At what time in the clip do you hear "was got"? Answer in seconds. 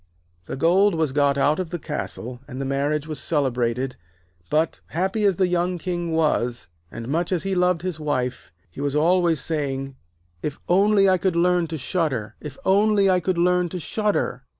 0.95-1.37